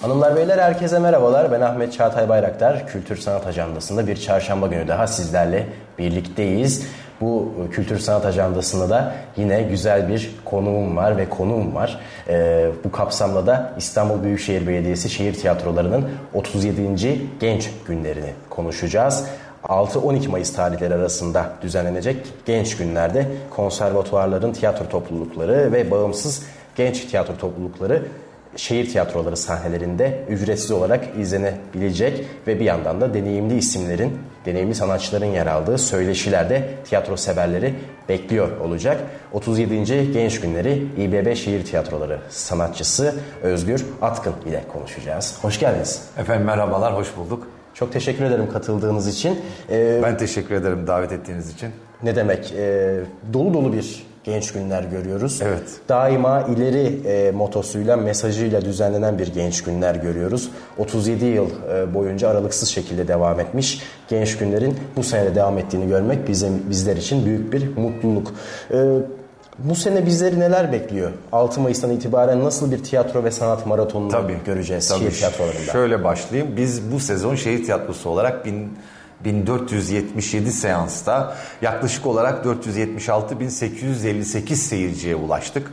Hanımlar 0.00 0.36
beyler 0.36 0.58
herkese 0.58 0.98
merhabalar. 0.98 1.52
Ben 1.52 1.60
Ahmet 1.60 1.92
Çağatay 1.92 2.28
Bayraktar. 2.28 2.86
Kültür 2.86 3.16
Sanat 3.16 3.46
Ajandası'nda 3.46 4.06
bir 4.06 4.16
çarşamba 4.16 4.66
günü 4.66 4.88
daha 4.88 5.06
sizlerle 5.06 5.66
birlikteyiz. 5.98 6.86
Bu 7.20 7.52
kültür 7.72 7.98
sanat 7.98 8.26
ajandasında 8.26 8.90
da 8.90 9.12
yine 9.36 9.62
güzel 9.62 10.08
bir 10.08 10.30
konuğum 10.44 10.96
var 10.96 11.16
ve 11.16 11.28
konuğum 11.28 11.74
var. 11.74 12.00
Ee, 12.28 12.66
bu 12.84 12.92
kapsamda 12.92 13.46
da 13.46 13.72
İstanbul 13.78 14.22
Büyükşehir 14.22 14.66
Belediyesi 14.66 15.10
şehir 15.10 15.34
tiyatrolarının 15.34 16.08
37. 16.34 17.20
Genç 17.40 17.70
Günlerini 17.86 18.32
konuşacağız. 18.50 19.24
6-12 19.64 20.28
Mayıs 20.28 20.52
tarihleri 20.52 20.94
arasında 20.94 21.46
düzenlenecek 21.62 22.16
genç 22.46 22.76
günlerde 22.76 23.26
konservatuvarların 23.50 24.52
tiyatro 24.52 24.88
toplulukları 24.88 25.72
ve 25.72 25.90
bağımsız 25.90 26.42
genç 26.76 27.04
tiyatro 27.04 27.36
toplulukları 27.36 28.02
şehir 28.56 28.90
tiyatroları 28.90 29.36
sahnelerinde 29.36 30.24
ücretsiz 30.28 30.70
olarak 30.70 31.04
izlenebilecek 31.18 32.24
ve 32.46 32.60
bir 32.60 32.64
yandan 32.64 33.00
da 33.00 33.14
deneyimli 33.14 33.56
isimlerin, 33.56 34.18
deneyimli 34.46 34.74
sanatçıların 34.74 35.26
yer 35.26 35.46
aldığı 35.46 35.78
söyleşilerde 35.78 36.68
tiyatro 36.84 37.16
severleri 37.16 37.74
bekliyor 38.08 38.60
olacak. 38.60 39.00
37. 39.32 40.12
Genç 40.12 40.40
Günleri 40.40 40.86
İBB 40.96 41.34
Şehir 41.34 41.64
Tiyatroları 41.64 42.18
sanatçısı 42.30 43.14
Özgür 43.42 43.86
Atkın 44.02 44.34
ile 44.46 44.64
konuşacağız. 44.72 45.38
Hoş 45.42 45.60
geldiniz. 45.60 46.02
Efendim 46.18 46.46
merhabalar, 46.46 46.94
hoş 46.94 47.16
bulduk. 47.16 47.46
Çok 47.74 47.92
teşekkür 47.92 48.24
ederim 48.24 48.52
katıldığınız 48.52 49.08
için. 49.08 49.40
Ee, 49.70 50.00
ben 50.02 50.16
teşekkür 50.16 50.54
ederim 50.54 50.86
davet 50.86 51.12
ettiğiniz 51.12 51.50
için. 51.50 51.70
Ne 52.02 52.16
demek? 52.16 52.52
E, 52.52 52.94
dolu 53.32 53.54
dolu 53.54 53.72
bir 53.72 54.06
genç 54.26 54.52
günler 54.52 54.82
görüyoruz. 54.82 55.40
Evet. 55.42 55.62
Daima 55.88 56.42
ileri 56.42 57.08
e, 57.08 57.30
motosuyla, 57.30 57.96
mesajıyla 57.96 58.64
düzenlenen 58.64 59.18
bir 59.18 59.26
genç 59.26 59.62
günler 59.62 59.94
görüyoruz. 59.94 60.50
37 60.78 61.24
yıl 61.24 61.50
e, 61.74 61.94
boyunca 61.94 62.28
aralıksız 62.28 62.68
şekilde 62.68 63.08
devam 63.08 63.40
etmiş 63.40 63.82
genç 64.08 64.38
günlerin 64.38 64.76
bu 64.96 65.02
sene 65.02 65.34
devam 65.34 65.58
ettiğini 65.58 65.88
görmek 65.88 66.28
bizim 66.28 66.70
bizler 66.70 66.96
için 66.96 67.26
büyük 67.26 67.52
bir 67.52 67.76
mutluluk. 67.76 68.32
E, 68.70 68.76
bu 69.58 69.74
sene 69.74 70.06
bizleri 70.06 70.40
neler 70.40 70.72
bekliyor? 70.72 71.10
6 71.32 71.60
Mayıs'tan 71.60 71.90
itibaren 71.90 72.44
nasıl 72.44 72.72
bir 72.72 72.84
tiyatro 72.84 73.24
ve 73.24 73.30
sanat 73.30 73.66
maratonunu 73.66 74.10
tabii, 74.10 74.36
göreceğiz 74.46 74.88
tabii. 74.88 74.98
şehir 74.98 75.12
tiyatrolarında? 75.12 75.72
Şöyle 75.72 76.04
başlayayım. 76.04 76.56
Biz 76.56 76.92
bu 76.92 77.00
sezon 77.00 77.34
şehir 77.34 77.64
tiyatrosu 77.64 78.10
olarak 78.10 78.44
bin 78.44 78.72
1477 79.24 80.52
seansta 80.52 81.36
yaklaşık 81.62 82.06
olarak 82.06 82.44
476.858 82.44 84.54
seyirciye 84.54 85.16
ulaştık. 85.16 85.72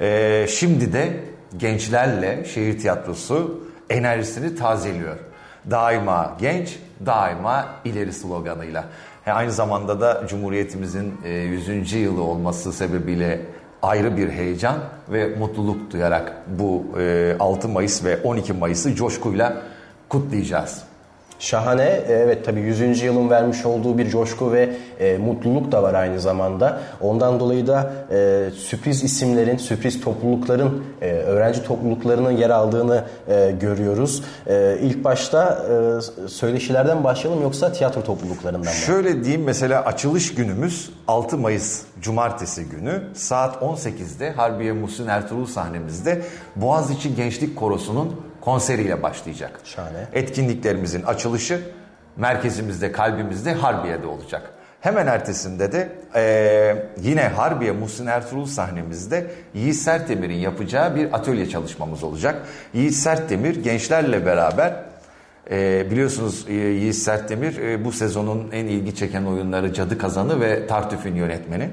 Ee, 0.00 0.46
şimdi 0.50 0.92
de 0.92 1.20
gençlerle 1.56 2.44
şehir 2.44 2.78
tiyatrosu 2.78 3.60
enerjisini 3.90 4.56
tazeliyor. 4.56 5.16
Daima 5.70 6.36
genç, 6.40 6.78
daima 7.06 7.66
ileri 7.84 8.12
sloganıyla. 8.12 8.84
He, 9.24 9.32
aynı 9.32 9.52
zamanda 9.52 10.00
da 10.00 10.24
Cumhuriyetimizin 10.28 11.14
100. 11.24 11.94
E, 11.94 11.98
yılı 11.98 12.22
olması 12.22 12.72
sebebiyle 12.72 13.40
ayrı 13.82 14.16
bir 14.16 14.30
heyecan 14.30 14.76
ve 15.08 15.36
mutluluk 15.38 15.90
duyarak 15.90 16.32
bu 16.46 16.84
6 17.40 17.68
e, 17.68 17.70
Mayıs 17.70 18.04
ve 18.04 18.22
12 18.22 18.52
Mayıs'ı 18.52 18.94
coşkuyla 18.94 19.62
kutlayacağız. 20.08 20.82
Şahane. 21.38 22.00
Evet 22.08 22.44
tabii 22.44 22.60
100. 22.60 23.02
yılın 23.02 23.30
vermiş 23.30 23.66
olduğu 23.66 23.98
bir 23.98 24.08
coşku 24.08 24.52
ve 24.52 24.70
e, 25.00 25.18
mutluluk 25.18 25.72
da 25.72 25.82
var 25.82 25.94
aynı 25.94 26.20
zamanda. 26.20 26.80
Ondan 27.00 27.40
dolayı 27.40 27.66
da 27.66 27.92
e, 28.10 28.50
sürpriz 28.56 29.04
isimlerin, 29.04 29.56
sürpriz 29.56 30.00
toplulukların, 30.00 30.84
e, 31.02 31.10
öğrenci 31.10 31.64
topluluklarının 31.64 32.30
yer 32.30 32.50
aldığını 32.50 33.04
e, 33.28 33.54
görüyoruz. 33.60 34.22
E, 34.46 34.78
ilk 34.82 35.04
başta 35.04 35.66
e, 36.24 36.28
söyleşilerden 36.28 37.04
başlayalım 37.04 37.42
yoksa 37.42 37.72
tiyatro 37.72 38.04
topluluklarından 38.04 38.60
mı? 38.60 38.80
Şöyle 38.86 39.24
diyeyim 39.24 39.44
mesela 39.44 39.84
açılış 39.84 40.34
günümüz 40.34 40.90
6 41.08 41.38
Mayıs 41.38 41.82
Cumartesi 42.00 42.64
günü 42.64 43.02
saat 43.14 43.62
18'de 43.62 44.30
Harbiye 44.30 44.72
Muhsin 44.72 45.06
Ertuğrul 45.06 45.46
sahnemizde 45.46 46.22
Boğaziçi 46.56 47.14
Gençlik 47.14 47.56
Korosu'nun 47.56 48.16
konseriyle 48.46 49.02
başlayacak. 49.02 49.60
Şahane. 49.64 50.06
Etkinliklerimizin 50.12 51.02
açılışı 51.02 51.60
merkezimizde, 52.16 52.92
kalbimizde 52.92 53.52
Harbiye'de 53.52 54.06
olacak. 54.06 54.50
Hemen 54.80 55.06
ertesinde 55.06 55.72
de 55.72 55.88
e, 56.14 56.76
yine 57.02 57.28
Harbiye 57.28 57.72
Muhsin 57.72 58.06
Ertuğrul 58.06 58.46
sahnemizde 58.46 59.26
Yiğit 59.54 59.76
Sertdemir'in 59.76 60.38
yapacağı 60.38 60.96
bir 60.96 61.12
atölye 61.12 61.48
çalışmamız 61.48 62.02
olacak. 62.02 62.42
Yiğit 62.74 62.94
Sertdemir 62.94 63.62
gençlerle 63.62 64.26
beraber 64.26 64.74
e, 65.50 65.90
biliyorsunuz 65.90 66.46
e, 66.48 66.52
Yiğit 66.54 66.94
Sertdemir 66.94 67.58
e, 67.58 67.84
bu 67.84 67.92
sezonun 67.92 68.50
en 68.52 68.66
ilgi 68.66 68.94
çeken 68.94 69.24
oyunları 69.24 69.72
Cadı 69.72 69.98
Kazanı 69.98 70.40
ve 70.40 70.66
Tartüf'ün 70.66 71.14
yönetmeni. 71.14 71.68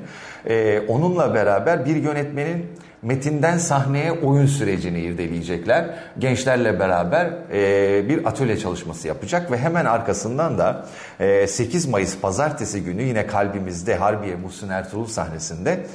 E, 0.45 0.79
onunla 0.87 1.33
beraber 1.33 1.85
bir 1.85 1.95
yönetmenin 1.95 2.65
metinden 3.03 3.57
sahneye 3.57 4.11
oyun 4.11 4.45
sürecini 4.45 4.99
irdeleyecekler. 4.99 5.85
Gençlerle 6.19 6.79
beraber 6.79 7.29
e, 7.51 8.09
bir 8.09 8.25
atölye 8.25 8.59
çalışması 8.59 9.07
yapacak 9.07 9.51
ve 9.51 9.57
hemen 9.57 9.85
arkasından 9.85 10.57
da 10.57 10.85
e, 11.19 11.47
8 11.47 11.85
Mayıs 11.85 12.19
pazartesi 12.19 12.83
günü 12.83 13.03
yine 13.03 13.27
kalbimizde 13.27 13.95
Harbiye 13.95 14.35
Muhsin 14.35 14.69
Ertuğrul 14.69 15.05
sahnesinde 15.05 15.85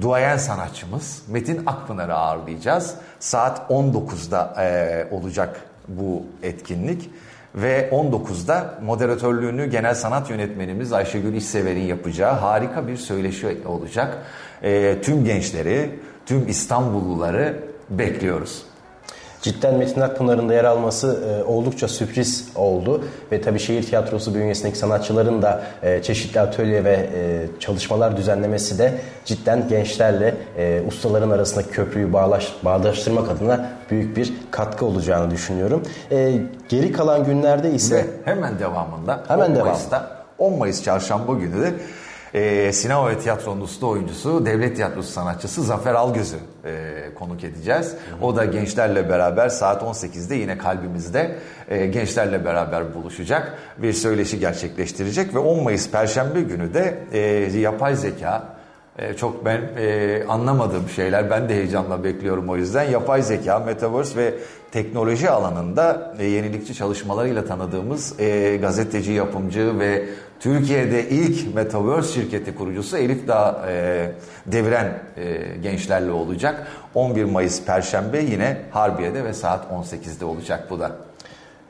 duayen 0.00 0.36
sanatçımız 0.36 1.22
Metin 1.28 1.62
Akpınar'ı 1.66 2.14
ağırlayacağız. 2.14 2.94
Saat 3.20 3.70
19'da 3.70 4.62
e, 4.62 5.06
olacak 5.10 5.60
bu 5.88 6.22
etkinlik 6.42 7.10
ve 7.62 7.88
19'da 7.92 8.78
moderatörlüğünü 8.84 9.66
genel 9.66 9.94
sanat 9.94 10.30
yönetmenimiz 10.30 10.92
Ayşegül 10.92 11.34
İşsever'in 11.34 11.86
yapacağı 11.86 12.32
harika 12.32 12.88
bir 12.88 12.96
söyleşi 12.96 13.58
olacak. 13.66 14.18
E, 14.62 15.00
tüm 15.02 15.24
gençleri, 15.24 16.00
tüm 16.26 16.48
İstanbulluları 16.48 17.56
bekliyoruz. 17.90 18.62
Cidden 19.42 19.74
Metin 19.74 20.00
Akpınar'ın 20.00 20.48
da 20.48 20.54
yer 20.54 20.64
alması 20.64 21.20
e, 21.28 21.44
oldukça 21.44 21.88
sürpriz 21.88 22.48
oldu. 22.54 23.04
Ve 23.32 23.40
tabii 23.40 23.58
şehir 23.58 23.82
tiyatrosu 23.82 24.34
bünyesindeki 24.34 24.78
sanatçıların 24.78 25.42
da 25.42 25.62
e, 25.82 26.02
çeşitli 26.02 26.40
atölye 26.40 26.84
ve 26.84 27.10
e, 27.14 27.46
çalışmalar 27.60 28.16
düzenlemesi 28.16 28.78
de 28.78 28.94
cidden 29.24 29.68
gençlerle 29.68 30.34
e, 30.58 30.82
ustaların 30.88 31.30
arasındaki 31.30 31.70
köprüyü 31.70 32.12
bağlaş, 32.12 32.52
bağdaştırmak 32.64 33.30
adına 33.30 33.70
büyük 33.90 34.16
bir 34.16 34.32
katkı 34.50 34.86
olacağını 34.86 35.30
düşünüyorum. 35.30 35.82
E, 36.10 36.32
geri 36.68 36.92
kalan 36.92 37.24
günlerde 37.24 37.70
ise... 37.70 37.96
Ve 37.96 38.04
hemen 38.24 38.58
devamında 38.58 39.20
hemen 39.28 39.50
10 39.50 39.54
devam. 39.54 39.66
Mayıs'ta 39.66 40.18
10 40.38 40.58
Mayıs 40.58 40.82
çarşamba 40.82 41.32
günü 41.32 41.62
de 41.62 41.72
e, 42.34 42.72
sinema 42.72 43.10
ve 43.10 43.18
tiyatronun 43.18 43.60
usta 43.60 43.86
oyuncusu, 43.86 44.46
devlet 44.46 44.76
tiyatrosu 44.76 45.12
sanatçısı 45.12 45.62
Zafer 45.62 45.94
Algöz'ü 45.94 46.36
e, 46.64 47.14
konuk 47.14 47.44
edeceğiz. 47.44 47.94
O 48.22 48.36
da 48.36 48.44
gençlerle 48.44 49.08
beraber 49.08 49.48
saat 49.48 49.82
18'de 49.82 50.34
yine 50.34 50.58
kalbimizde 50.58 51.38
e, 51.68 51.86
gençlerle 51.86 52.44
beraber 52.44 52.94
buluşacak. 52.94 53.58
Bir 53.78 53.92
söyleşi 53.92 54.40
gerçekleştirecek 54.40 55.34
ve 55.34 55.38
10 55.38 55.62
Mayıs 55.62 55.90
Perşembe 55.90 56.40
günü 56.40 56.74
de 56.74 56.98
e, 57.12 57.18
yapay 57.58 57.96
zeka, 57.96 58.58
e, 58.98 59.14
çok 59.14 59.44
ben 59.44 59.60
e, 59.76 60.24
anlamadığım 60.28 60.88
şeyler. 60.88 61.30
Ben 61.30 61.48
de 61.48 61.54
heyecanla 61.54 62.04
bekliyorum 62.04 62.48
o 62.48 62.56
yüzden. 62.56 62.82
Yapay 62.82 63.22
zeka, 63.22 63.58
metaverse 63.58 64.16
ve 64.16 64.34
teknoloji 64.72 65.30
alanında 65.30 66.14
e, 66.18 66.24
yenilikçi 66.24 66.74
çalışmalarıyla 66.74 67.44
tanıdığımız 67.44 68.20
e, 68.20 68.56
gazeteci, 68.56 69.12
yapımcı 69.12 69.78
ve 69.78 70.04
Türkiye'de 70.40 71.08
ilk 71.08 71.54
Metaverse 71.54 72.12
şirketi 72.12 72.54
kurucusu 72.54 72.96
Elif 72.96 73.28
Dağ 73.28 73.64
e, 73.68 74.10
deviren 74.46 74.98
e, 75.16 75.56
gençlerle 75.62 76.10
olacak. 76.10 76.66
11 76.94 77.24
Mayıs 77.24 77.64
Perşembe 77.64 78.18
yine 78.18 78.62
Harbiye'de 78.70 79.24
ve 79.24 79.34
saat 79.34 79.64
18'de 79.72 80.24
olacak 80.24 80.70
bu 80.70 80.80
da. 80.80 80.96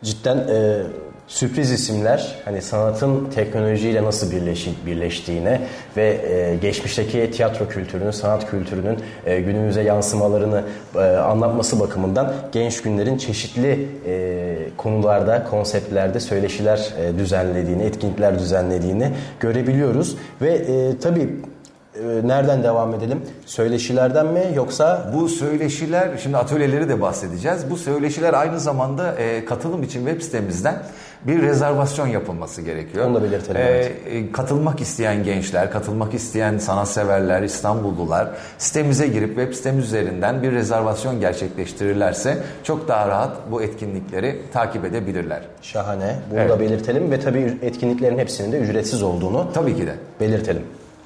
Cidden 0.02 0.37
e, 0.38 0.82
sürpriz 1.28 1.70
isimler 1.70 2.34
hani 2.44 2.62
sanatın 2.62 3.30
teknolojiyle 3.30 4.04
nasıl 4.04 4.30
birleşi, 4.30 4.70
birleştiğine 4.86 5.60
ve 5.96 6.06
e, 6.06 6.56
geçmişteki 6.56 7.30
tiyatro 7.30 7.69
kültürünün, 7.69 8.10
sanat 8.10 8.50
kültürünün 8.50 8.98
e, 9.26 9.40
günümüze 9.40 9.82
yansımalarını 9.82 10.62
e, 10.94 10.98
anlatması 10.98 11.80
bakımından 11.80 12.32
genç 12.52 12.82
günlerin 12.82 13.19
çeşitli 13.19 13.88
e, 14.06 14.56
konularda, 14.76 15.44
konseptlerde 15.44 16.20
söyleşiler 16.20 16.94
e, 17.00 17.19
düzenlediğini, 17.19 17.82
etkinlikler 17.82 18.38
düzenlediğini 18.38 19.10
görebiliyoruz. 19.40 20.16
Ve 20.42 20.50
e, 20.50 20.98
tabii 20.98 21.28
nereden 22.24 22.62
devam 22.62 22.94
edelim? 22.94 23.22
Söyleşilerden 23.46 24.26
mi 24.26 24.42
yoksa 24.54 25.12
Bu 25.14 25.28
söyleşiler, 25.28 26.08
şimdi 26.22 26.36
atölyeleri 26.36 26.88
de 26.88 27.00
bahsedeceğiz. 27.00 27.70
Bu 27.70 27.76
söyleşiler 27.76 28.34
aynı 28.34 28.60
zamanda 28.60 29.14
e, 29.14 29.44
katılım 29.44 29.82
için 29.82 30.06
web 30.06 30.22
sitemizden 30.22 30.82
bir 31.26 31.42
rezervasyon 31.42 32.06
yapılması 32.06 32.62
gerekiyor. 32.62 33.06
Onu 33.06 33.14
da 33.14 33.22
belirtelim, 33.22 33.60
E, 33.60 33.64
evet. 33.64 33.92
e, 34.10 34.32
katılmak 34.32 34.80
isteyen 34.80 35.24
gençler, 35.24 35.70
katılmak 35.70 36.14
isteyen 36.14 36.58
sanatseverler, 36.58 37.42
İstanbullular 37.42 38.28
sitemize 38.58 39.06
girip 39.08 39.28
web 39.28 39.52
sitemiz 39.54 39.84
üzerinden 39.84 40.42
bir 40.42 40.52
rezervasyon 40.52 41.20
gerçekleştirirlerse 41.20 42.38
çok 42.62 42.88
daha 42.88 43.08
rahat 43.08 43.36
bu 43.50 43.62
etkinlikleri 43.62 44.40
takip 44.52 44.84
edebilirler. 44.84 45.40
şahane? 45.62 46.16
Bunu 46.30 46.38
Evet. 46.40 46.50
da 46.50 46.60
belirtelim 46.60 47.10
ve 47.10 47.20
tabii 47.20 47.58
etkinliklerin 47.62 48.18
hepsinin 48.18 48.52
de 48.52 48.58
ücretsiz 48.58 49.02
olduğunu 49.02 49.46
Tabii 49.54 49.76
ki 49.76 49.86
de. 49.86 49.94
belirtelim. 50.20 50.62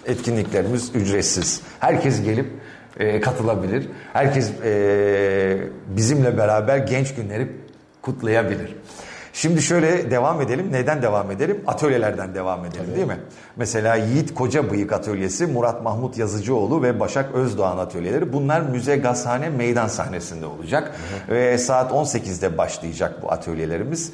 Etkinliklerimiz 0.06 0.94
ücretsiz. 0.94 1.60
Herkes 1.81 2.22
gelip 2.22 2.46
e, 2.99 3.20
katılabilir. 3.20 3.88
Herkes 4.12 4.50
e, 4.64 5.58
bizimle 5.96 6.38
beraber 6.38 6.78
genç 6.78 7.14
günleri 7.14 7.49
kutlayabilir. 8.02 8.76
Şimdi 9.32 9.62
şöyle 9.62 10.10
devam 10.10 10.40
edelim. 10.40 10.69
Neden 10.72 11.02
devam 11.02 11.31
edelim? 11.31 11.60
Atölyelerden 11.66 12.34
devam 12.34 12.64
edelim 12.64 12.94
değil 12.96 13.06
mi? 13.06 13.16
Mesela 13.56 13.94
Yiğit 13.94 14.34
Koca 14.34 14.70
Bıyık 14.70 14.93
Atölyesi, 14.93 15.46
Murat 15.46 15.82
Mahmut 15.82 16.19
Yazıcıoğlu 16.19 16.82
ve 16.82 17.00
Başak 17.00 17.34
Özdoğan 17.34 17.78
atölyeleri. 17.78 18.32
Bunlar 18.32 18.60
Müze 18.60 18.96
Gazhane 18.96 19.48
Meydan 19.48 19.88
sahnesinde 19.88 20.46
olacak. 20.46 20.94
Ve 21.28 21.58
saat 21.58 21.93
18'de 21.93 22.58
başlayacak 22.58 23.22
bu 23.22 23.32
atölyelerimiz. 23.32 24.12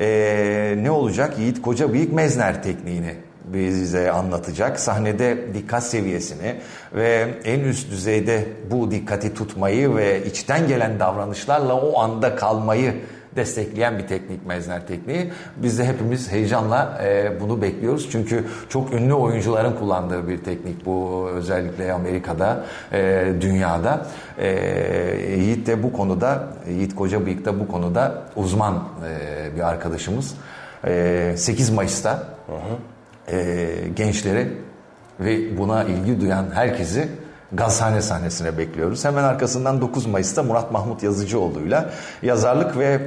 E, 0.00 0.74
ne 0.78 0.90
olacak? 0.90 1.38
Yiğit 1.38 1.62
Koca 1.62 1.92
Bıyık 1.92 2.12
Mezner 2.12 2.62
tekniğini 2.62 3.14
bize 3.52 4.12
anlatacak. 4.12 4.80
Sahnede 4.80 5.54
dikkat 5.54 5.84
seviyesini 5.84 6.56
ve 6.94 7.28
en 7.44 7.60
üst 7.60 7.90
düzeyde 7.90 8.44
bu 8.70 8.90
dikkati 8.90 9.34
tutmayı 9.34 9.96
ve 9.96 10.24
içten 10.26 10.68
gelen 10.68 11.00
davranışlarla 11.00 11.74
o 11.80 12.00
anda 12.00 12.36
kalmayı 12.36 12.94
destekleyen 13.36 13.98
bir 13.98 14.06
teknik 14.06 14.46
mezner 14.46 14.86
tekniği. 14.86 15.32
Biz 15.56 15.78
de 15.78 15.84
hepimiz 15.84 16.32
heyecanla 16.32 16.98
e, 17.04 17.40
bunu 17.40 17.62
bekliyoruz. 17.62 18.08
Çünkü 18.12 18.44
çok 18.68 18.92
ünlü 18.92 19.14
oyuncuların 19.14 19.72
kullandığı 19.72 20.28
bir 20.28 20.44
teknik 20.44 20.86
bu 20.86 21.28
özellikle 21.34 21.92
Amerika'da, 21.92 22.64
e, 22.92 23.26
dünyada. 23.40 24.06
E, 24.38 24.48
Yiğit 25.38 25.66
de 25.66 25.82
bu 25.82 25.92
konuda, 25.92 26.48
Yiğit 26.68 26.94
Kocabıyık 26.94 27.44
da 27.44 27.60
bu 27.60 27.68
konuda 27.68 28.22
uzman 28.36 28.74
e, 28.74 29.56
bir 29.56 29.68
arkadaşımız. 29.68 30.34
E, 30.86 31.34
8 31.36 31.70
Mayıs'ta 31.70 32.22
e, 33.30 33.68
gençleri 33.96 34.48
ve 35.20 35.58
buna 35.58 35.84
ilgi 35.84 36.20
duyan 36.20 36.50
herkesi 36.54 37.08
Gazhane 37.52 38.02
sahnesine 38.02 38.58
bekliyoruz. 38.58 39.04
Hemen 39.04 39.24
arkasından 39.24 39.80
9 39.80 40.06
Mayıs'ta 40.06 40.42
Murat 40.42 40.72
Mahmut 40.72 41.02
Yazıcıoğlu'yla 41.02 41.90
yazarlık 42.22 42.78
ve 42.78 43.00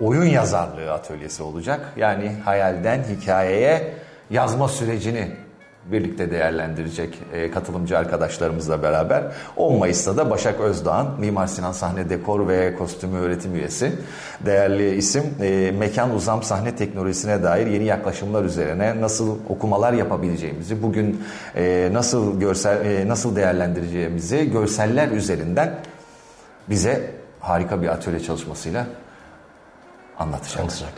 oyun 0.00 0.24
yazarlığı 0.24 0.92
atölyesi 0.92 1.42
olacak. 1.42 1.92
Yani 1.96 2.32
hayalden 2.44 3.02
hikayeye 3.02 3.94
yazma 4.30 4.68
sürecini 4.68 5.30
birlikte 5.92 6.30
değerlendirecek 6.30 7.18
e, 7.32 7.50
katılımcı 7.50 7.98
arkadaşlarımızla 7.98 8.82
beraber. 8.82 9.22
10 9.56 9.78
Mayıs'ta 9.78 10.16
da 10.16 10.30
Başak 10.30 10.60
Özdoğan, 10.60 11.14
Mimar 11.18 11.46
Sinan 11.46 11.72
Sahne 11.72 12.10
Dekor 12.10 12.48
ve 12.48 12.74
Kostümü 12.74 13.18
Öğretim 13.18 13.54
Üyesi. 13.54 13.92
Değerli 14.46 14.96
isim, 14.96 15.24
e, 15.40 15.72
mekan 15.78 16.14
uzam 16.14 16.42
sahne 16.42 16.76
teknolojisine 16.76 17.42
dair 17.42 17.66
yeni 17.66 17.84
yaklaşımlar 17.84 18.44
üzerine 18.44 19.00
nasıl 19.00 19.38
okumalar 19.48 19.92
yapabileceğimizi, 19.92 20.82
bugün 20.82 21.22
e, 21.56 21.88
nasıl 21.92 22.40
görsel 22.40 22.86
e, 22.86 23.08
nasıl 23.08 23.36
değerlendireceğimizi 23.36 24.50
görseller 24.50 25.08
üzerinden 25.08 25.74
bize 26.68 27.10
harika 27.40 27.82
bir 27.82 27.88
atölye 27.88 28.20
çalışmasıyla 28.20 28.86
anlatacak. 30.18 30.60
Anlatacak. 30.60 30.92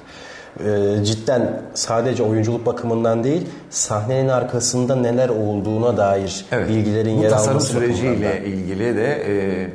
Ee, 0.61 1.05
cidden 1.05 1.63
sadece 1.75 2.23
oyunculuk 2.23 2.67
bakımından 2.67 3.25
değil 3.25 3.47
sahnenin 3.71 4.29
arkasında 4.29 4.97
neler 4.97 5.29
olduğuna 5.29 5.97
dair 5.97 6.47
bilgilerin 6.69 7.19
Bu 7.19 7.23
yer 7.23 7.31
tasarım 7.31 7.51
alması 7.51 7.75
bakımından 7.75 7.91
da. 7.91 7.95
süreciyle 7.95 8.45
ilgili 8.47 8.97
de 8.97 9.25
e, 9.29 9.69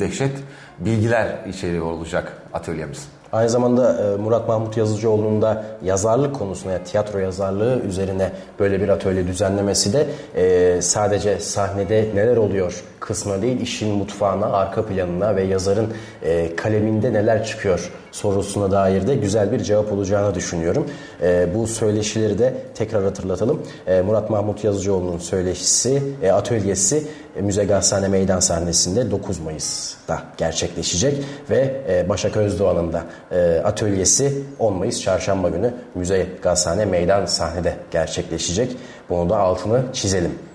dehşet 0.00 0.32
bilgiler 0.78 1.26
içeriyor 1.48 1.86
olacak 1.86 2.32
atölyemiz. 2.52 3.08
Aynı 3.32 3.48
zamanda 3.48 4.12
e, 4.12 4.16
Murat 4.16 4.48
Mahmut 4.48 4.76
Yazıcıoğlu'nun 4.76 5.42
da 5.42 5.64
yazarlık 5.84 6.34
konusuna, 6.34 6.72
yani 6.72 6.84
tiyatro 6.84 7.18
yazarlığı 7.18 7.80
üzerine 7.88 8.30
böyle 8.60 8.80
bir 8.80 8.88
atölye 8.88 9.26
düzenlemesi 9.26 9.92
de 9.92 10.06
e, 10.34 10.82
sadece 10.82 11.40
sahnede 11.40 12.08
neler 12.14 12.36
oluyor 12.36 12.84
kısmına 13.04 13.42
değil, 13.42 13.60
işin 13.60 13.94
mutfağına, 13.94 14.46
arka 14.46 14.86
planına 14.86 15.36
ve 15.36 15.42
yazarın 15.42 15.92
e, 16.22 16.56
kaleminde 16.56 17.12
neler 17.12 17.44
çıkıyor 17.44 17.90
sorusuna 18.12 18.70
dair 18.70 19.06
de 19.06 19.14
güzel 19.14 19.52
bir 19.52 19.60
cevap 19.60 19.92
olacağını 19.92 20.34
düşünüyorum. 20.34 20.86
E, 21.22 21.48
bu 21.54 21.66
söyleşileri 21.66 22.38
de 22.38 22.54
tekrar 22.74 23.04
hatırlatalım. 23.04 23.62
E, 23.86 24.02
Murat 24.02 24.30
Mahmut 24.30 24.64
Yazıcıoğlu'nun 24.64 25.18
söyleşisi, 25.18 26.02
e, 26.22 26.30
atölyesi 26.30 27.02
e, 27.36 27.42
Müze 27.42 27.64
Gazhane 27.64 28.08
Meydan 28.08 28.40
sahnesinde 28.40 29.10
9 29.10 29.40
Mayıs'ta 29.40 30.22
gerçekleşecek 30.36 31.24
ve 31.50 31.80
e, 31.88 32.08
Başak 32.08 32.36
Özdoğan'ın 32.36 32.92
da 32.92 33.04
e, 33.32 33.60
atölyesi 33.64 34.42
10 34.58 34.74
Mayıs 34.74 35.02
Çarşamba 35.02 35.48
günü 35.48 35.74
Müze 35.94 36.26
Gazhane 36.42 36.84
Meydan 36.84 37.26
sahnede 37.26 37.76
gerçekleşecek. 37.90 38.76
Bunu 39.10 39.30
da 39.30 39.38
altını 39.38 39.82
çizelim. 39.92 40.53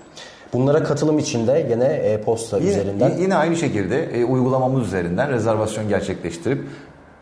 Bunlara 0.52 0.82
katılım 0.84 1.18
için 1.18 1.46
de 1.46 1.60
gene 1.68 1.84
e-posta 1.84 2.58
Yine, 2.58 2.70
üzerinden 2.70 3.10
yine 3.18 3.34
aynı 3.36 3.56
şekilde 3.56 4.04
e, 4.04 4.24
uygulamamız 4.24 4.86
üzerinden 4.86 5.30
rezervasyon 5.30 5.88
gerçekleştirip 5.88 6.64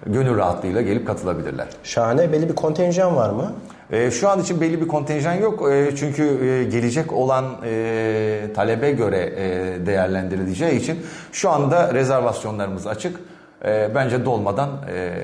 gönül 0.06 0.36
rahatlığıyla 0.36 0.82
gelip 0.82 1.06
katılabilirler. 1.06 1.66
şahane 1.82 2.32
belli 2.32 2.48
bir 2.48 2.54
kontenjan 2.54 3.16
var 3.16 3.30
mı? 3.30 3.52
E, 3.92 4.10
şu 4.10 4.28
an 4.28 4.40
için 4.40 4.60
belli 4.60 4.80
bir 4.80 4.88
kontenjan 4.88 5.34
yok 5.34 5.72
E, 5.72 5.96
çünkü 5.96 6.22
e, 6.22 6.64
gelecek 6.64 7.12
olan 7.12 7.44
e, 7.64 8.40
talebe 8.54 8.90
göre 8.90 9.32
e, 9.36 9.86
değerlendirileceği 9.86 10.80
için 10.80 10.98
şu 11.32 11.50
anda 11.50 11.94
rezervasyonlarımız 11.94 12.86
açık. 12.86 13.20
E, 13.64 13.94
bence 13.94 14.25
dolmadan 14.25 14.69
e, 14.94 15.14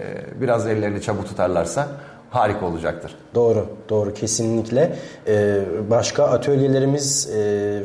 biraz 0.41 0.67
ellerini 0.67 1.03
çabuk 1.03 1.27
tutarlarsa 1.27 1.89
harika 2.31 2.67
olacaktır. 2.67 3.15
Doğru, 3.35 3.67
doğru 3.89 4.15
kesinlikle. 4.15 4.97
Ee, 5.27 5.61
başka 5.91 6.25
atölyelerimiz 6.25 7.31
e, 7.31 7.41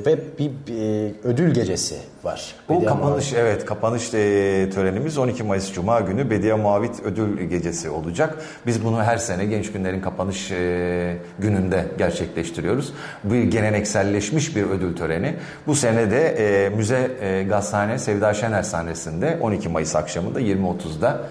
ve 0.05 0.19
bir, 0.39 0.49
e, 0.49 1.13
ödül 1.23 1.53
gecesi 1.53 1.95
var. 2.23 2.55
Bu 2.69 2.73
Bediye 2.73 2.89
kapanış 2.89 3.33
evet 3.33 3.65
kapanış 3.65 4.13
e, 4.13 4.69
törenimiz 4.73 5.17
12 5.17 5.43
Mayıs 5.43 5.73
Cuma 5.73 5.99
günü 5.99 6.29
Bediye 6.29 6.53
Muavit 6.53 7.03
Ödül 7.03 7.43
Gecesi 7.43 7.89
olacak. 7.89 8.37
Biz 8.65 8.85
bunu 8.85 9.03
her 9.03 9.17
sene 9.17 9.45
Genç 9.45 9.71
Günler'in 9.71 10.01
kapanış 10.01 10.51
e, 10.51 11.17
gününde 11.39 11.85
gerçekleştiriyoruz. 11.97 12.93
Bir 13.23 13.43
gelenekselleşmiş 13.43 14.55
bir 14.55 14.63
ödül 14.63 14.95
töreni. 14.95 15.35
Bu 15.67 15.75
sene 15.75 16.11
de 16.11 16.27
e, 16.27 16.69
Müze 16.69 17.11
e, 17.21 17.43
Gazhane 17.43 17.99
Sevda 17.99 18.33
Şener 18.33 18.63
sahnesinde 18.63 19.37
12 19.41 19.69
Mayıs 19.69 19.95
akşamında 19.95 20.41
20.30'da 20.41 21.21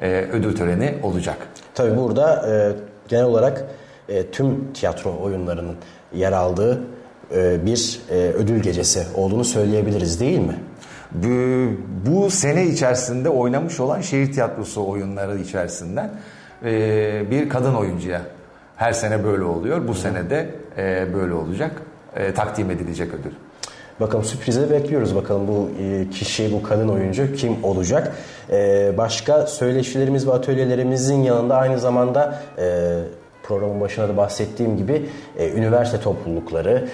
e, 0.00 0.08
ödül 0.32 0.56
töreni 0.56 0.94
olacak. 1.02 1.36
Tabii 1.74 1.96
burada 1.96 2.48
e, 2.50 2.72
genel 3.08 3.24
olarak 3.24 3.64
e, 4.08 4.30
tüm 4.30 4.72
tiyatro 4.72 5.16
oyunlarının 5.22 5.76
yer 6.14 6.32
aldığı 6.32 6.80
e, 7.34 7.66
bir 7.66 8.00
e, 8.10 8.14
ödül 8.14 8.60
gecesi 8.60 9.02
olduğunu 9.14 9.44
söyleyebiliriz 9.44 10.20
değil 10.20 10.38
mi? 10.38 10.56
Bu, 11.12 11.28
bu 12.10 12.30
sene 12.30 12.66
içerisinde 12.66 13.28
oynamış 13.28 13.80
olan 13.80 14.00
şehir 14.00 14.32
tiyatrosu 14.32 14.88
oyunları 14.88 15.38
içerisinden 15.38 16.10
e, 16.64 17.30
bir 17.30 17.48
kadın 17.48 17.74
oyuncuya 17.74 18.22
her 18.76 18.92
sene 18.92 19.24
böyle 19.24 19.44
oluyor. 19.44 19.88
Bu 19.88 19.94
sene 19.94 20.30
de 20.30 20.54
e, 20.78 21.14
böyle 21.14 21.34
olacak. 21.34 21.82
E, 22.16 22.34
takdim 22.34 22.70
edilecek 22.70 23.14
ödül. 23.14 23.32
Bakalım 24.00 24.24
sürprize 24.24 24.70
bekliyoruz. 24.70 25.14
Bakalım 25.14 25.48
bu 25.48 25.70
e, 25.82 26.10
kişi, 26.10 26.52
bu 26.52 26.62
kadın 26.62 26.88
oyuncu 26.88 27.32
kim 27.34 27.64
olacak? 27.64 28.16
E, 28.50 28.92
başka 28.98 29.46
söyleşilerimiz 29.46 30.26
ve 30.26 30.32
atölyelerimizin 30.32 31.22
yanında 31.22 31.56
aynı 31.56 31.78
zamanda 31.78 32.42
e, 32.58 32.96
programın 33.42 33.80
başına 33.80 34.08
da 34.08 34.16
bahsettiğim 34.16 34.76
gibi 34.76 35.06
üniversite 35.56 36.00
toplulukları 36.00 36.88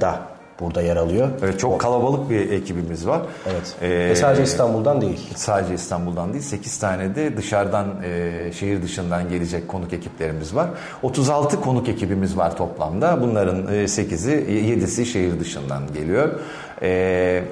da 0.00 0.35
burada 0.60 0.82
yer 0.82 0.96
alıyor. 0.96 1.28
Evet, 1.44 1.60
çok 1.60 1.80
kalabalık 1.80 2.30
bir 2.30 2.50
ekibimiz 2.50 3.06
var. 3.06 3.20
Evet. 3.46 3.76
E, 3.82 3.88
Ve 3.90 4.16
sadece 4.16 4.42
İstanbul'dan 4.42 5.00
değil. 5.00 5.28
Sadece 5.34 5.74
İstanbul'dan 5.74 6.32
değil 6.32 6.44
8 6.44 6.78
tane 6.78 7.14
de 7.14 7.36
dışarıdan 7.36 7.86
e, 8.04 8.52
şehir 8.52 8.82
dışından 8.82 9.28
gelecek 9.28 9.68
konuk 9.68 9.92
ekiplerimiz 9.92 10.54
var. 10.54 10.68
36 11.02 11.60
konuk 11.60 11.88
ekibimiz 11.88 12.36
var 12.36 12.56
toplamda. 12.56 13.22
Bunların 13.22 13.66
e, 13.66 13.84
8'i 13.84 14.76
7'si 14.80 15.04
şehir 15.04 15.40
dışından 15.40 15.82
geliyor. 15.94 16.40
E, 16.82 17.42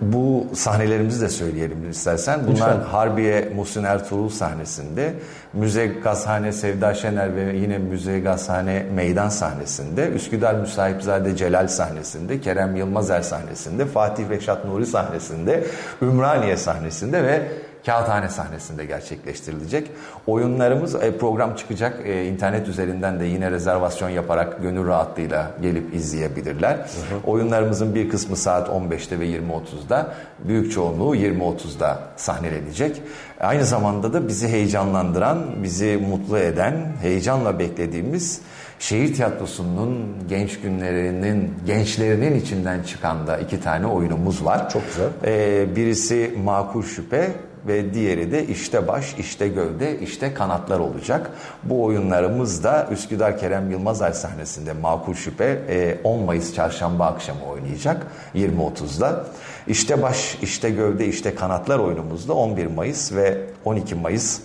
Bu 0.00 0.46
sahnelerimizi 0.54 1.20
de 1.20 1.28
söyleyelim 1.28 1.90
istersen. 1.90 2.40
Bunlar 2.46 2.74
Lütfen. 2.76 2.90
Harbiye 2.90 3.52
Muhsin 3.56 3.84
Ertuğrul 3.84 4.28
sahnesinde, 4.28 5.14
Müze 5.52 5.86
Gazhane 5.86 6.52
Sevda 6.52 6.94
Şener 6.94 7.36
ve 7.36 7.56
yine 7.56 7.78
Müze 7.78 8.20
Gazhane 8.20 8.86
Meydan 8.94 9.28
sahnesinde, 9.28 10.08
Üsküdar 10.08 10.54
Müsahipzade 10.54 11.36
Celal 11.36 11.68
sahnesinde, 11.68 12.40
Kerem 12.40 12.76
Yılmazer 12.76 13.22
sahnesinde, 13.22 13.86
Fatih 13.86 14.28
Reşat 14.30 14.64
Nuri 14.64 14.86
sahnesinde, 14.86 15.64
Ümraniye 16.02 16.56
sahnesinde 16.56 17.24
ve 17.24 17.42
Kağıthane 17.88 18.28
sahnesinde 18.28 18.84
gerçekleştirilecek. 18.84 19.90
Oyunlarımız 20.26 20.94
e, 20.94 21.18
program 21.18 21.54
çıkacak. 21.54 22.06
E, 22.06 22.24
internet 22.24 22.68
üzerinden 22.68 23.20
de 23.20 23.24
yine 23.24 23.50
rezervasyon 23.50 24.08
yaparak 24.08 24.62
gönül 24.62 24.86
rahatlığıyla 24.86 25.50
gelip 25.62 25.94
izleyebilirler. 25.94 26.74
Hı 26.74 26.80
hı. 26.80 27.20
Oyunlarımızın 27.26 27.94
bir 27.94 28.08
kısmı 28.08 28.36
saat 28.36 28.68
15'te 28.68 29.20
ve 29.20 29.26
20.30'da, 29.26 30.14
büyük 30.38 30.72
çoğunluğu 30.72 31.16
20.30'da 31.16 32.00
sahnelenecek. 32.16 33.02
Aynı 33.40 33.64
zamanda 33.64 34.12
da 34.12 34.28
bizi 34.28 34.48
heyecanlandıran, 34.48 35.38
bizi 35.62 35.96
mutlu 36.08 36.38
eden, 36.38 36.92
heyecanla 37.02 37.58
beklediğimiz 37.58 38.40
şehir 38.78 39.14
tiyatrosunun 39.14 40.16
genç 40.28 40.60
günlerinin, 40.60 41.54
gençlerinin 41.66 42.40
içinden 42.40 42.82
çıkan 42.82 43.26
da 43.26 43.38
iki 43.38 43.60
tane 43.60 43.86
oyunumuz 43.86 44.44
var. 44.44 44.70
Çok 44.70 44.82
güzel. 44.86 45.08
Ee, 45.24 45.76
birisi 45.76 46.34
Makul 46.44 46.82
Şüphe, 46.82 47.34
ve 47.66 47.94
diğeri 47.94 48.32
de 48.32 48.46
işte 48.46 48.88
baş, 48.88 49.14
işte 49.18 49.48
gövde, 49.48 49.98
işte 49.98 50.34
kanatlar 50.34 50.78
olacak. 50.78 51.30
Bu 51.62 51.84
oyunlarımız 51.84 52.64
da 52.64 52.88
Üsküdar 52.90 53.38
Kerem 53.38 53.70
Yılmazay 53.70 54.12
sahnesinde 54.12 54.72
Makul 54.72 55.14
Şüphe 55.14 55.98
10 56.04 56.20
Mayıs 56.20 56.54
çarşamba 56.54 57.06
akşamı 57.06 57.44
oynayacak 57.44 58.06
20.30'da. 58.34 59.26
İşte 59.66 60.02
baş, 60.02 60.38
işte 60.42 60.70
gövde, 60.70 61.06
işte 61.06 61.34
kanatlar 61.34 61.78
oyunumuzda 61.78 62.32
11 62.32 62.66
Mayıs 62.66 63.12
ve 63.12 63.27
12 63.64 63.94
Mayıs 63.94 64.40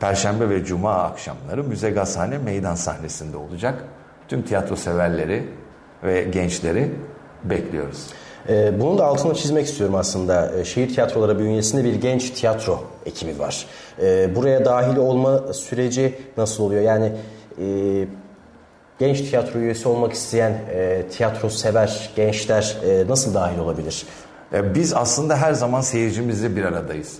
Perşembe 0.00 0.50
ve 0.50 0.64
Cuma 0.64 0.94
akşamları 0.94 1.64
Müze 1.64 1.90
Gazhane 1.90 2.38
meydan 2.38 2.74
sahnesinde 2.74 3.36
olacak. 3.36 3.84
Tüm 4.28 4.42
tiyatro 4.42 4.76
severleri 4.76 5.48
ve 6.02 6.22
gençleri 6.22 6.90
bekliyoruz. 7.44 8.06
Ee, 8.48 8.80
bunun 8.80 8.98
da 8.98 9.04
altını 9.04 9.34
çizmek 9.34 9.66
istiyorum 9.66 9.94
aslında. 9.94 10.52
Ee, 10.58 10.64
şehir 10.64 10.94
tiyatroları 10.94 11.38
bünyesinde 11.38 11.84
bir 11.84 11.94
genç 11.94 12.30
tiyatro 12.30 12.84
ekibi 13.06 13.38
var. 13.38 13.66
Ee, 14.02 14.34
buraya 14.34 14.64
dahil 14.64 14.96
olma 14.96 15.52
süreci 15.52 16.18
nasıl 16.36 16.64
oluyor? 16.64 16.82
Yani 16.82 17.12
e, 17.58 17.64
genç 18.98 19.20
tiyatro 19.20 19.58
üyesi 19.60 19.88
olmak 19.88 20.12
isteyen 20.12 20.52
e, 20.72 21.02
tiyatro 21.10 21.50
sever 21.50 22.10
gençler 22.16 22.76
e, 22.86 23.08
nasıl 23.08 23.34
dahil 23.34 23.58
olabilir? 23.58 24.06
Biz 24.52 24.94
aslında 24.94 25.36
her 25.36 25.52
zaman 25.52 25.80
seyircimizle 25.80 26.56
bir 26.56 26.64
aradayız. 26.64 27.18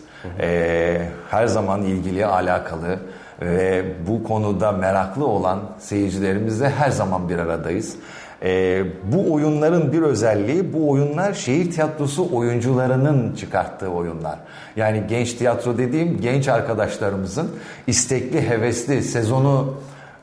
Her 1.30 1.46
zaman 1.46 1.82
ilgili, 1.82 2.26
alakalı 2.26 2.98
ve 3.42 3.84
bu 4.06 4.22
konuda 4.22 4.72
meraklı 4.72 5.26
olan 5.26 5.60
seyircilerimizle 5.78 6.70
her 6.70 6.90
zaman 6.90 7.28
bir 7.28 7.38
aradayız. 7.38 7.96
E, 8.42 8.82
bu 9.04 9.32
oyunların 9.32 9.92
bir 9.92 10.02
özelliği 10.02 10.72
bu 10.72 10.90
oyunlar 10.90 11.32
şehir 11.32 11.70
tiyatrosu 11.70 12.36
oyuncularının 12.36 13.34
çıkarttığı 13.34 13.88
oyunlar. 13.88 14.38
Yani 14.76 15.02
genç 15.08 15.32
tiyatro 15.32 15.78
dediğim 15.78 16.20
genç 16.20 16.48
arkadaşlarımızın 16.48 17.50
istekli, 17.86 18.48
hevesli 18.48 19.02
sezonu 19.02 19.74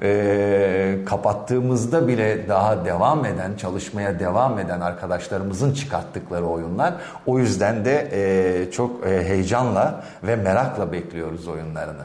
e, 0.02 0.98
kapattığımızda 1.06 2.08
bile 2.08 2.48
daha 2.48 2.86
devam 2.86 3.26
eden, 3.26 3.56
çalışmaya 3.58 4.20
devam 4.20 4.60
eden 4.60 4.82
arkadaşlarımızın 4.82 5.74
çıkarttıkları 5.74 6.46
oyunlar. 6.46 6.94
O 7.26 7.40
yüzden 7.40 7.86
de 7.86 8.10
e, 8.14 8.72
çok 8.72 9.08
e, 9.08 9.24
heyecanla 9.24 10.04
ve 10.24 10.36
merakla 10.36 10.92
bekliyoruz 10.92 11.48
oyunlarını. 11.48 12.04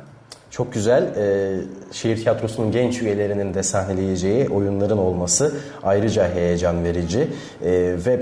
Çok 0.51 0.73
güzel. 0.73 1.03
E, 1.03 1.57
şehir 1.93 2.17
tiyatrosunun 2.17 2.73
genç 2.73 3.03
üyelerinin 3.03 3.55
de 3.55 3.63
sahneleyeceği 3.63 4.49
oyunların 4.49 4.99
olması 4.99 5.55
ayrıca 5.83 6.35
heyecan 6.35 6.85
verici. 6.85 7.29
E, 7.65 7.97
ve 8.07 8.21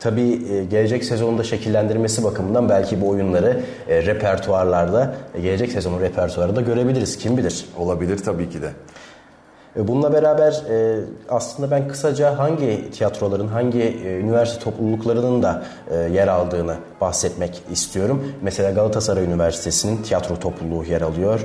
tabii 0.00 0.40
e, 0.52 0.64
gelecek 0.64 1.04
sezonda 1.04 1.44
şekillendirmesi 1.44 2.24
bakımından 2.24 2.68
belki 2.68 3.00
bu 3.00 3.08
oyunları 3.08 3.60
e, 3.88 4.06
repertuarlarda, 4.06 5.14
e, 5.34 5.40
gelecek 5.40 5.72
sezonun 5.72 6.00
repertuarında 6.00 6.60
görebiliriz. 6.60 7.18
Kim 7.18 7.36
bilir? 7.36 7.64
Olabilir 7.78 8.18
tabii 8.18 8.50
ki 8.50 8.62
de. 8.62 8.70
E, 9.78 9.88
bununla 9.88 10.12
beraber 10.12 10.62
e, 10.70 11.00
aslında 11.28 11.70
ben 11.70 11.88
kısaca 11.88 12.38
hangi 12.38 12.90
tiyatroların, 12.90 13.48
hangi 13.48 13.82
e, 13.82 14.18
üniversite 14.18 14.64
topluluklarının 14.64 15.42
da 15.42 15.62
yer 16.12 16.28
aldığını 16.28 16.74
bahsetmek 17.00 17.62
istiyorum. 17.70 18.32
Mesela 18.42 18.70
Galatasaray 18.70 19.24
Üniversitesi'nin 19.24 20.02
tiyatro 20.02 20.36
topluluğu 20.36 20.84
yer 20.84 21.00
alıyor. 21.00 21.40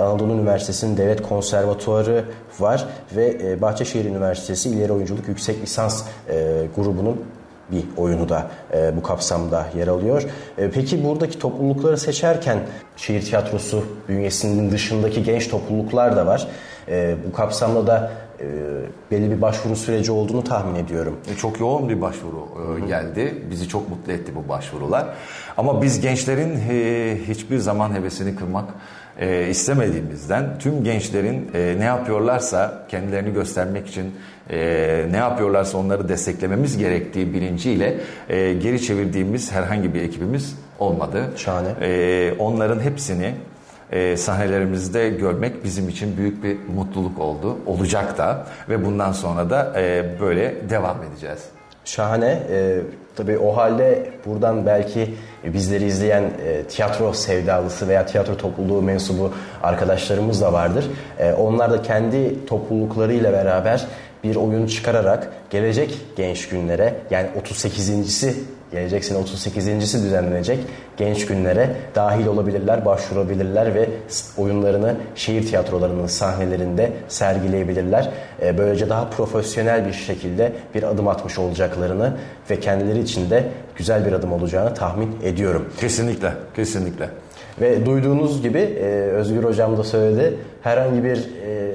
Anadolu 0.00 0.32
Üniversitesi'nin 0.32 0.96
Devlet 0.96 1.22
Konservatuarı 1.22 2.24
var 2.60 2.86
ve 3.16 3.60
Bahçeşehir 3.62 4.04
Üniversitesi 4.04 4.68
İleri 4.68 4.92
Oyunculuk 4.92 5.28
Yüksek 5.28 5.62
Lisans 5.62 6.04
grubunun 6.76 7.24
bir 7.72 7.84
oyunu 7.96 8.28
da 8.28 8.46
bu 8.96 9.02
kapsamda 9.02 9.66
yer 9.76 9.88
alıyor. 9.88 10.22
peki 10.56 11.04
buradaki 11.04 11.38
toplulukları 11.38 11.98
seçerken 11.98 12.58
şehir 12.96 13.22
tiyatrosu 13.22 13.84
bünyesinin 14.08 14.70
dışındaki 14.70 15.22
genç 15.22 15.48
topluluklar 15.48 16.16
da 16.16 16.26
var. 16.26 16.48
E, 16.88 17.16
bu 17.28 17.32
kapsamda 17.32 17.86
da 17.86 18.12
e, 18.40 18.44
belli 19.10 19.30
bir 19.30 19.42
başvuru 19.42 19.76
süreci 19.76 20.12
olduğunu 20.12 20.44
tahmin 20.44 20.74
ediyorum. 20.74 21.16
E, 21.34 21.36
çok 21.36 21.60
yoğun 21.60 21.88
bir 21.88 22.00
başvuru 22.00 22.48
e, 22.76 22.86
geldi. 22.86 23.42
Bizi 23.50 23.68
çok 23.68 23.88
mutlu 23.88 24.12
etti 24.12 24.32
bu 24.34 24.48
başvurular. 24.48 25.06
Ama 25.56 25.82
biz 25.82 26.00
gençlerin 26.00 26.60
e, 26.70 27.18
hiçbir 27.28 27.58
zaman 27.58 27.94
hevesini 27.94 28.36
kırmak 28.36 28.64
e, 29.20 29.48
istemediğimizden 29.48 30.58
tüm 30.58 30.84
gençlerin 30.84 31.50
e, 31.54 31.74
ne 31.78 31.84
yapıyorlarsa 31.84 32.86
kendilerini 32.88 33.32
göstermek 33.32 33.86
için 33.86 34.14
e, 34.50 35.06
ne 35.10 35.16
yapıyorlarsa 35.16 35.78
onları 35.78 36.08
desteklememiz 36.08 36.78
gerektiği 36.78 37.34
bilinciyle 37.34 37.94
e, 38.28 38.52
geri 38.52 38.82
çevirdiğimiz 38.82 39.52
herhangi 39.52 39.94
bir 39.94 40.02
ekibimiz 40.02 40.58
olmadı. 40.78 41.30
Şahane. 41.36 41.68
E, 41.80 42.32
onların 42.38 42.80
hepsini 42.80 43.34
e, 43.92 44.16
sahnelerimizde 44.16 45.10
görmek 45.10 45.64
bizim 45.64 45.88
için 45.88 46.16
büyük 46.16 46.44
bir 46.44 46.56
mutluluk 46.76 47.20
oldu. 47.20 47.58
Olacak 47.66 48.18
da 48.18 48.46
ve 48.68 48.84
bundan 48.84 49.12
sonra 49.12 49.50
da 49.50 49.72
e, 49.80 50.04
böyle 50.20 50.70
devam 50.70 50.96
edeceğiz. 51.02 51.44
Şahane. 51.84 52.42
E, 52.50 52.80
tabii 53.16 53.38
o 53.38 53.56
halde 53.56 54.10
buradan 54.26 54.66
belki 54.66 55.14
bizleri 55.44 55.84
izleyen 55.84 56.22
e, 56.22 56.62
tiyatro 56.62 57.12
sevdalısı 57.12 57.88
veya 57.88 58.06
tiyatro 58.06 58.36
topluluğu 58.36 58.82
mensubu 58.82 59.32
arkadaşlarımız 59.62 60.40
da 60.40 60.52
vardır. 60.52 60.84
E, 61.18 61.32
onlar 61.32 61.70
da 61.70 61.82
kendi 61.82 62.46
topluluklarıyla 62.46 63.32
beraber 63.32 63.86
bir 64.24 64.36
oyun 64.36 64.66
çıkararak 64.66 65.32
gelecek 65.50 65.98
genç 66.16 66.48
günlere 66.48 66.94
yani 67.10 67.28
38.si 67.42 68.34
gelecek 68.72 69.04
sene 69.04 69.18
38.si 69.18 70.02
düzenlenecek 70.02 70.58
genç 70.96 71.26
günlere 71.26 71.70
dahil 71.94 72.26
olabilirler, 72.26 72.84
başvurabilirler 72.84 73.74
ve 73.74 73.88
oyunlarını 74.36 74.96
şehir 75.14 75.46
tiyatrolarının 75.46 76.06
sahnelerinde 76.06 76.92
sergileyebilirler. 77.08 78.10
Ee, 78.42 78.58
böylece 78.58 78.88
daha 78.88 79.10
profesyonel 79.10 79.86
bir 79.86 79.92
şekilde 79.92 80.52
bir 80.74 80.82
adım 80.82 81.08
atmış 81.08 81.38
olacaklarını 81.38 82.16
ve 82.50 82.60
kendileri 82.60 83.00
için 83.00 83.30
de 83.30 83.44
güzel 83.76 84.06
bir 84.06 84.12
adım 84.12 84.32
olacağını 84.32 84.74
tahmin 84.74 85.16
ediyorum. 85.22 85.68
Kesinlikle, 85.80 86.32
kesinlikle. 86.56 87.08
Ve 87.60 87.86
duyduğunuz 87.86 88.42
gibi 88.42 88.58
e, 88.58 88.84
Özgür 89.12 89.44
Hocam 89.44 89.76
da 89.76 89.84
söyledi 89.84 90.34
herhangi 90.62 91.04
bir 91.04 91.16
e, 91.16 91.74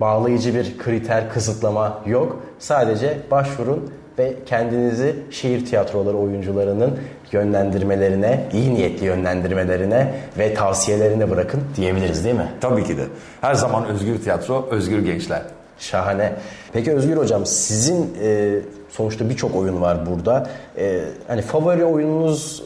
bağlayıcı 0.00 0.54
bir 0.54 0.78
kriter, 0.78 1.30
kısıtlama 1.30 2.02
yok. 2.06 2.42
Sadece 2.58 3.18
başvurun 3.30 3.90
ve 4.18 4.34
kendinizi 4.46 5.16
şehir 5.30 5.66
tiyatroları 5.66 6.16
oyuncularının 6.16 6.98
yönlendirmelerine, 7.32 8.44
iyi 8.52 8.74
niyetli 8.74 9.06
yönlendirmelerine 9.06 10.14
ve 10.38 10.54
tavsiyelerine 10.54 11.30
bırakın 11.30 11.60
diyebiliriz 11.76 12.24
değil 12.24 12.36
mi? 12.36 12.48
Tabii 12.60 12.84
ki 12.84 12.96
de. 12.96 13.02
Her 13.40 13.54
zaman 13.54 13.86
özgür 13.86 14.18
tiyatro, 14.18 14.68
özgür 14.70 14.98
gençler. 14.98 15.42
Şahane. 15.78 16.32
Peki 16.72 16.92
Özgür 16.92 17.16
Hocam 17.16 17.46
sizin 17.46 18.16
e, 18.22 18.58
sonuçta 18.90 19.28
birçok 19.28 19.56
oyun 19.56 19.80
var 19.80 19.98
burada. 20.10 20.48
E, 20.78 21.00
hani 21.28 21.42
favori 21.42 21.84
oyununuz, 21.84 22.62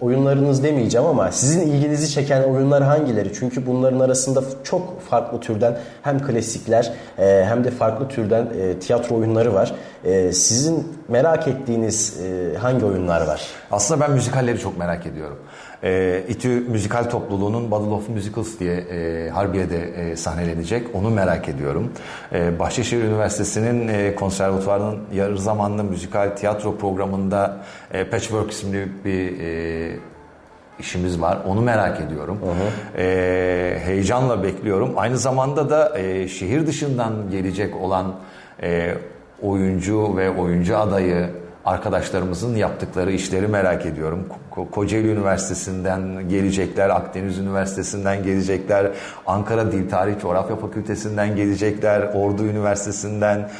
e, 0.00 0.04
oyunlarınız 0.04 0.62
demeyeceğim 0.62 1.06
ama 1.06 1.32
sizin 1.32 1.60
ilginizi 1.60 2.10
çeken 2.10 2.42
oyunlar 2.42 2.82
hangileri? 2.82 3.32
Çünkü 3.34 3.66
bunların 3.66 4.00
arasında 4.00 4.42
çok 4.64 5.00
farklı 5.02 5.40
türden 5.40 5.78
hem 6.02 6.26
klasikler 6.26 6.92
e, 7.18 7.44
hem 7.48 7.64
de 7.64 7.70
farklı 7.70 8.08
türden 8.08 8.46
e, 8.60 8.78
tiyatro 8.78 9.16
oyunları 9.16 9.54
var. 9.54 9.74
E, 10.04 10.32
sizin 10.32 10.88
merak 11.08 11.48
ettiğiniz 11.48 12.20
e, 12.20 12.58
hangi 12.58 12.84
oyunlar 12.84 13.26
var? 13.26 13.42
Aslında 13.70 14.00
ben 14.00 14.10
müzikalleri 14.10 14.58
çok 14.58 14.78
merak 14.78 15.06
ediyorum. 15.06 15.38
E, 15.84 16.22
İTÜ 16.28 16.48
Müzikal 16.48 17.10
Topluluğu'nun 17.10 17.70
Battle 17.70 17.94
of 17.94 18.08
Musicals 18.08 18.58
diye 18.60 18.74
e, 18.74 19.30
Harbiye'de 19.30 19.78
e, 19.78 20.16
sahnelenecek. 20.16 20.94
Onu 20.94 21.10
merak 21.10 21.48
ediyorum. 21.48 21.92
E, 22.32 22.58
Bahçeşehir 22.58 23.04
Üniversitesi'nin 23.04 23.88
e, 23.88 24.14
konservatuvarının 24.14 24.98
yarı 25.14 25.38
zamanlı 25.38 25.84
müzikal 25.84 26.36
tiyatro 26.36 26.76
programında 26.76 27.64
e, 27.92 28.04
Patchwork 28.04 28.50
isimli 28.50 28.88
bir 29.04 29.40
e, 29.40 29.96
işimiz 30.78 31.20
var. 31.20 31.38
Onu 31.46 31.60
merak 31.60 32.00
ediyorum. 32.00 32.38
E, 32.98 33.78
heyecanla 33.84 34.42
bekliyorum. 34.42 34.92
Aynı 34.96 35.18
zamanda 35.18 35.70
da 35.70 35.98
e, 35.98 36.28
şehir 36.28 36.66
dışından 36.66 37.30
gelecek 37.30 37.76
olan 37.76 38.14
e, 38.62 38.94
oyuncu 39.42 40.16
ve 40.16 40.30
oyuncu 40.30 40.78
adayı 40.78 41.43
arkadaşlarımızın 41.64 42.56
yaptıkları 42.56 43.12
işleri 43.12 43.48
merak 43.48 43.86
ediyorum. 43.86 44.28
Ko- 44.54 44.70
Kocaeli 44.70 45.08
Üniversitesi'nden 45.08 46.28
gelecekler, 46.28 46.90
Akdeniz 46.90 47.38
Üniversitesi'nden 47.38 48.22
gelecekler, 48.22 48.90
Ankara 49.26 49.72
Dil 49.72 49.90
Tarih 49.90 50.20
Coğrafya 50.20 50.56
Fakültesinden 50.56 51.36
gelecekler, 51.36 52.10
Ordu 52.14 52.44
Üniversitesi'nden 52.44 53.50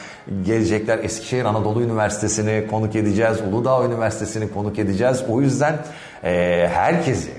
gelecekler, 0.45 0.99
Eskişehir 0.99 1.45
Anadolu 1.45 1.83
Üniversitesi'ni 1.83 2.67
konuk 2.71 2.97
edeceğiz, 2.97 3.39
Uludağ 3.53 3.85
Üniversitesi'ni 3.85 4.53
konuk 4.53 4.79
edeceğiz. 4.79 5.25
O 5.29 5.41
yüzden 5.41 5.79
e, 6.25 6.69
herkesi, 6.73 7.31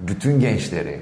bütün 0.00 0.40
gençleri, 0.40 1.00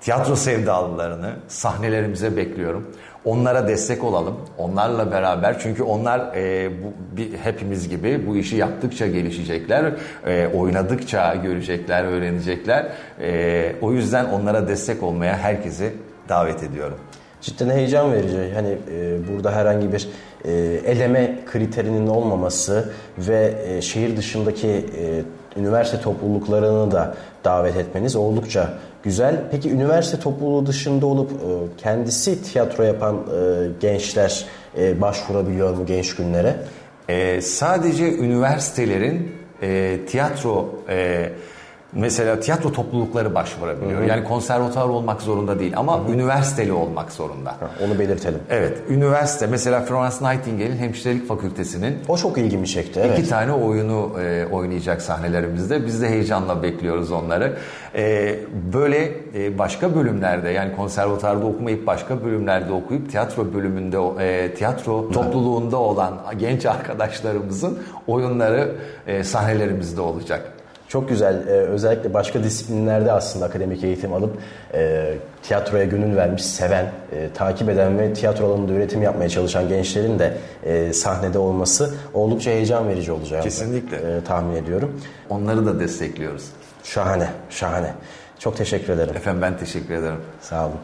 tiyatro 0.00 0.36
sevdalılarını 0.36 1.32
sahnelerimize 1.48 2.36
bekliyorum. 2.36 2.90
Onlara 3.24 3.68
destek 3.68 4.04
olalım. 4.04 4.36
Onlarla 4.58 5.12
beraber 5.12 5.58
çünkü 5.58 5.82
onlar 5.82 6.36
e, 6.36 6.70
bu, 6.82 7.16
bir, 7.16 7.38
hepimiz 7.38 7.88
gibi 7.88 8.26
bu 8.26 8.36
işi 8.36 8.56
yaptıkça 8.56 9.06
gelişecekler. 9.06 9.92
E, 10.26 10.46
oynadıkça 10.46 11.34
görecekler, 11.34 12.04
öğrenecekler. 12.04 12.86
E, 13.20 13.72
o 13.80 13.92
yüzden 13.92 14.24
onlara 14.24 14.68
destek 14.68 15.02
olmaya 15.02 15.38
herkesi 15.38 15.92
davet 16.28 16.62
ediyorum. 16.62 16.98
Cidden 17.40 17.70
heyecan 17.70 18.12
verici. 18.12 18.52
Hani 18.54 18.78
e, 18.92 19.18
burada 19.32 19.52
herhangi 19.52 19.92
bir 19.92 20.08
e, 20.44 20.52
eleme 20.86 21.38
kriterinin 21.46 22.06
olmaması 22.06 22.92
ve 23.18 23.54
e, 23.66 23.82
şehir 23.82 24.16
dışındaki 24.16 24.68
e, 24.68 25.22
üniversite 25.60 26.00
topluluklarını 26.00 26.90
da 26.90 27.14
davet 27.44 27.76
etmeniz 27.76 28.16
oldukça 28.16 28.70
güzel. 29.02 29.40
Peki 29.50 29.70
üniversite 29.70 30.20
topluluğu 30.20 30.66
dışında 30.66 31.06
olup 31.06 31.30
e, 31.32 31.34
kendisi 31.82 32.42
tiyatro 32.42 32.82
yapan 32.82 33.16
e, 33.16 33.20
gençler 33.80 34.44
e, 34.78 35.00
başvurabiliyor 35.00 35.76
mu 35.76 35.86
genç 35.86 36.16
günlere? 36.16 36.56
E, 37.08 37.40
sadece 37.40 38.12
üniversitelerin 38.16 39.32
e, 39.62 39.98
tiyatro 40.06 40.74
e, 40.88 41.28
mesela 41.94 42.40
tiyatro 42.40 42.72
toplulukları 42.72 43.34
başvurabiliyor. 43.34 44.02
Yani 44.02 44.24
konservatuar 44.24 44.88
olmak 44.88 45.22
zorunda 45.22 45.58
değil 45.58 45.72
ama 45.76 46.00
üniversiteli 46.12 46.72
olmak 46.72 47.12
zorunda. 47.12 47.54
Onu 47.84 47.98
belirtelim. 47.98 48.38
Evet, 48.50 48.78
üniversite 48.88 49.46
mesela 49.46 49.80
Florence 49.80 50.16
Nightingale'in 50.20 50.76
Hemşirelik 50.76 51.28
Fakültesi'nin 51.28 51.98
O 52.08 52.16
çok 52.16 52.38
ilgimi 52.38 52.68
çekti. 52.68 53.00
Evet. 53.04 53.18
iki 53.18 53.28
tane 53.28 53.52
oyunu 53.52 54.20
e, 54.20 54.46
oynayacak 54.52 55.02
sahnelerimizde. 55.02 55.86
Biz 55.86 56.02
de 56.02 56.08
heyecanla 56.08 56.62
bekliyoruz 56.62 57.12
onları. 57.12 57.56
E, 57.94 58.36
böyle 58.72 59.12
e, 59.34 59.58
başka 59.58 59.94
bölümlerde 59.94 60.50
yani 60.50 60.76
konservatuarda 60.76 61.46
okumayıp 61.46 61.86
başka 61.86 62.24
bölümlerde 62.24 62.72
okuyup 62.72 63.10
tiyatro 63.10 63.54
bölümünde 63.54 63.98
e, 64.20 64.54
tiyatro 64.54 65.10
topluluğunda 65.10 65.76
olan 65.76 66.14
genç 66.38 66.66
arkadaşlarımızın 66.66 67.78
oyunları 68.06 68.72
e, 69.06 69.24
sahnelerimizde 69.24 70.00
olacak. 70.00 70.52
Çok 70.94 71.08
güzel. 71.08 71.48
Ee, 71.48 71.50
özellikle 71.50 72.14
başka 72.14 72.44
disiplinlerde 72.44 73.12
aslında 73.12 73.44
akademik 73.44 73.84
eğitim 73.84 74.12
alıp 74.12 74.38
e, 74.74 75.14
tiyatroya 75.42 75.84
gönül 75.84 76.16
vermiş, 76.16 76.44
seven, 76.44 76.84
e, 77.12 77.28
takip 77.34 77.68
eden 77.68 77.98
ve 77.98 78.12
tiyatro 78.12 78.46
alanında 78.46 78.72
üretim 78.72 79.02
yapmaya 79.02 79.28
çalışan 79.28 79.68
gençlerin 79.68 80.18
de 80.18 80.36
e, 80.64 80.92
sahnede 80.92 81.38
olması 81.38 81.94
oldukça 82.14 82.50
heyecan 82.50 82.88
verici 82.88 83.12
olacak. 83.12 83.42
Kesinlikle. 83.42 83.96
E, 83.96 84.24
tahmin 84.24 84.56
ediyorum. 84.56 85.00
Onları 85.30 85.66
da 85.66 85.80
destekliyoruz. 85.80 86.44
Şahane, 86.84 87.28
şahane. 87.50 87.90
Çok 88.38 88.56
teşekkür 88.56 88.92
ederim. 88.92 89.16
Efendim 89.16 89.42
ben 89.42 89.56
teşekkür 89.58 89.94
ederim. 89.94 90.20
Sağ 90.40 90.66
olun. 90.66 90.78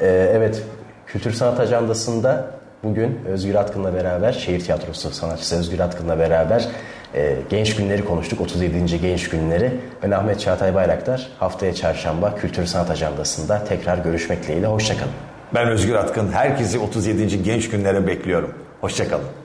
Ee, 0.00 0.30
evet, 0.32 0.62
Kültür 1.06 1.32
Sanat 1.32 1.60
Ajandası'nda 1.60 2.46
bugün 2.84 3.20
Özgür 3.28 3.54
Atkın'la 3.54 3.94
beraber, 3.94 4.32
şehir 4.32 4.60
tiyatrosu 4.60 5.10
sanatçısı 5.10 5.56
Özgür 5.56 5.78
Atkın'la 5.78 6.18
beraber 6.18 6.68
e, 7.14 7.36
genç 7.50 7.76
günleri 7.76 8.04
konuştuk. 8.04 8.40
37. 8.40 9.00
genç 9.00 9.28
günleri. 9.28 9.72
Ben 10.02 10.10
Ahmet 10.10 10.40
Çağatay 10.40 10.74
Bayraktar. 10.74 11.28
Haftaya 11.38 11.74
çarşamba 11.74 12.34
Kültür 12.34 12.66
Sanat 12.66 12.90
Ajandası'nda 12.90 13.64
tekrar 13.64 13.98
görüşmek 13.98 14.42
dileğiyle. 14.42 14.66
Hoşçakalın. 14.66 15.12
Ben 15.54 15.68
Özgür 15.68 15.94
Atkın. 15.94 16.32
Herkesi 16.32 16.78
37. 16.78 17.42
genç 17.42 17.70
günlere 17.70 18.06
bekliyorum. 18.06 18.54
Hoşçakalın. 18.80 19.43